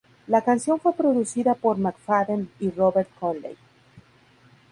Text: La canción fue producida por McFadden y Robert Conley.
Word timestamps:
La 0.25 0.41
canción 0.43 0.79
fue 0.79 0.93
producida 0.93 1.53
por 1.53 1.77
McFadden 1.77 2.49
y 2.59 2.71
Robert 2.71 3.07
Conley. 3.19 3.55